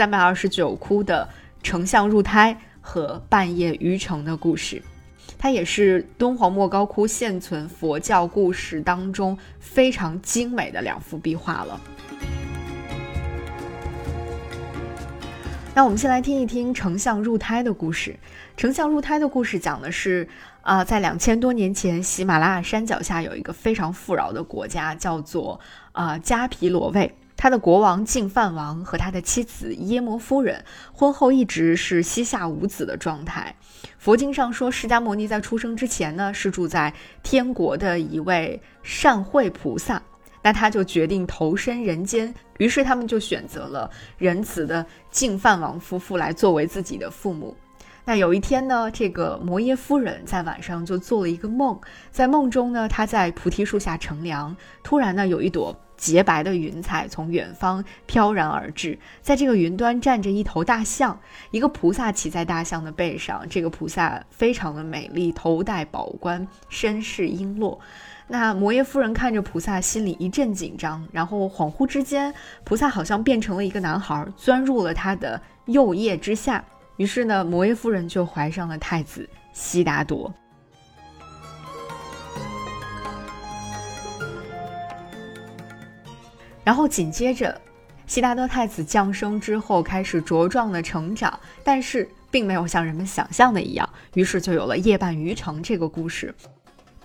[0.00, 1.28] 三百二十九窟的
[1.62, 4.82] 丞相入胎和半夜渔城的故事。
[5.36, 11.78] 它也是敦煌莫高窟现存佛教故事当中非常精美的两幅壁画了。
[15.74, 18.18] 那我们先来听一听丞相入胎的故事。
[18.56, 20.26] 丞相入胎的故事讲的是，
[20.62, 25.60] 啊，在两千多年前，喜马拉雅山脚下有一个非常富饶的国家，叫做
[25.92, 27.14] 啊迦毗罗卫。
[27.40, 30.62] 他的国王净饭王和他的妻子耶摩夫人
[30.92, 33.56] 婚后一直是膝下无子的状态。
[33.96, 40.02] 佛经上说，释迦牟尼在出生之前呢，是住在天国的一位善慧菩萨。
[40.42, 47.56] 那他就决定投身人间，于是他们就选择了仁慈的净饭王夫妇来作为自己的父母。
[48.10, 61.16] 那有一天呢，这个摩耶夫人在晚上就做了一个梦，在梦中呢，她在菩提树下乘凉，突然呢，有一朵洁白的云彩从远方飘然而至，在这个云端站着一头大象，
[61.52, 67.78] 一个菩萨骑在大象的背上，这个菩萨非常的美丽，头戴宝冠，身饰璎珞。
[68.26, 76.64] 那摩耶夫人看着菩萨，心里一阵紧张，然后恍惚之间，菩萨好像变成了一个男孩，钻入了他的右腋之下。
[77.00, 80.30] 于是呢，摩耶夫人就怀上了太子悉达多。
[86.62, 87.58] 然后紧接着，
[88.06, 96.34] 悉达多太子降生之后，开始茁壮的成长，但是并没有像人们想象的一样，于是就有了夜半鱼城这个故事。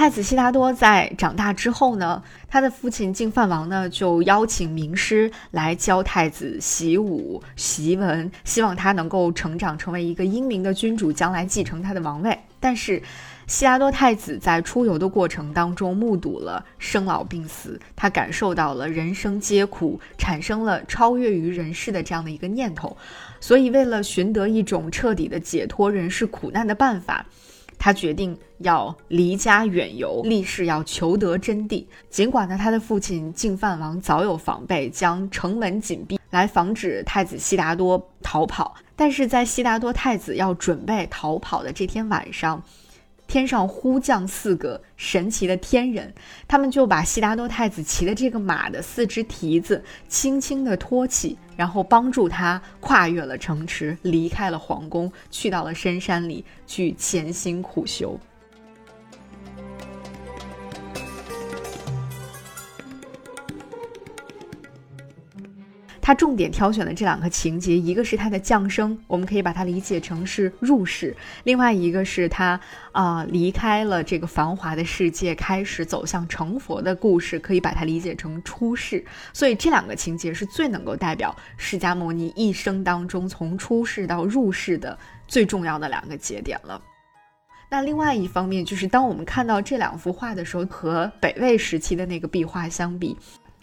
[0.00, 12.38] 太子悉达多在长大之后呢，他的父亲净饭王呢就邀请名师来教太子习武习文，希望他能够成长成为一个英明的君主，将来继承他的王位。
[12.58, 13.02] 但是，
[13.46, 22.96] 悉达多太子在出游的过程当中目睹了生老病死，他感受到了人生皆苦，产生了超越于人世的这样的一个念头，
[23.38, 27.26] 所以为了寻得一种彻底的解脱人世苦难的办法。
[27.80, 31.86] 他决定要离家远游，立誓要求得真谛。
[32.10, 38.74] 尽管呢，他的父亲净饭王早有防备，将城门紧闭，来防止太子悉达多逃跑。
[38.94, 42.62] 但是在悉达多太子要准备逃跑的这天晚上。
[43.30, 46.12] 天上忽降四个神奇的天人，
[46.48, 58.18] 他们就把悉达多太子骑的这个马的四只蹄子轻轻地托起，然后帮助他跨越了城池，离开了皇宫，去到了深山里去潜心苦修。
[66.10, 72.58] 他重点挑选的这两个情节，一个是他的降生，我们可以把它理解成是入世；另外一个是他
[72.90, 79.04] 啊离开了这个繁华的世界，开始走向成佛的故事，可以把它理解成出世。
[79.32, 84.98] 所以这两个情节是最能够代表释迦牟尼一生当中从出世到入世的
[85.28, 86.82] 最重要的两个节点了。
[87.70, 93.16] 那另外一方面，就是当我们看到这两幅画的时候，和北魏时期的那个壁画相比。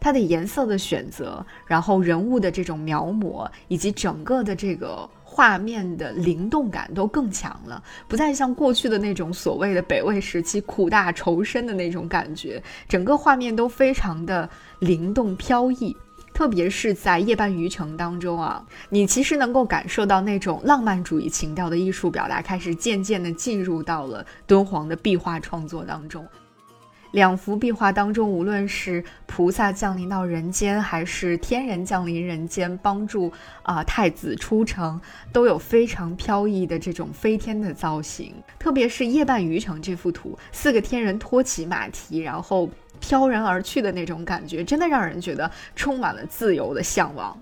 [0.00, 15.94] 它的颜色的选择，然后人物的这种描摹，以及整个的这个画面的灵动感都更强了，不再像过去的那种所谓的北魏时期苦大仇深的那种感觉，整个画面都非常的灵动飘逸。
[16.32, 26.26] 特别是在夜半渔城当中啊，你其实能够感受到那种浪漫主义情调的艺术表达开始渐渐的进入到了敦煌的壁画创作当中。
[27.12, 33.32] 两幅壁画当中，无论是菩萨降临到人间，还是天人降临人间帮助
[33.62, 35.00] 啊太子出城，
[35.32, 38.34] 都有非常飘逸的这种飞天的造型。
[38.58, 47.36] 特别是夜半渔城这幅图，四个天人托起马蹄，然后飘然而去的那种感觉，真的让人觉得充满了自由的向往。